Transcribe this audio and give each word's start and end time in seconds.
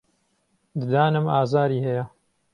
ددانم 0.79 1.25
ئازاری 1.33 1.79
هەیە. 1.87 2.05